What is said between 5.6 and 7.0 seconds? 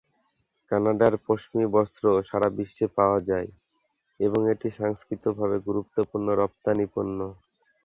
গুরুত্বপূর্ণ রপ্তানি